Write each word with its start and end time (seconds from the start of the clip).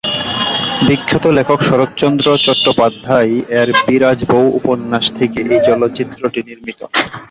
বিখ্যাত 0.87 1.25
লেখক 1.37 1.59
শরৎচন্দ্র 1.61 2.25
চট্টোপাধ্যায় 2.37 3.31
এর 3.59 3.69
বিরাজ 3.85 4.19
বৌ 4.27 4.43
উপন্যাস 4.59 5.05
থেকে 5.19 5.39
এই 5.45 5.59
চলচ্চিত্রটি 5.67 6.39
নির্মিত। 6.47 6.79